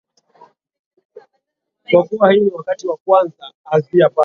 [1.91, 3.53] Kwa kuwa hii ni wakati wa kwanza.